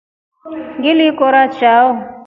Ngili 0.79 1.07
kora 1.19 1.43
chao. 1.57 1.87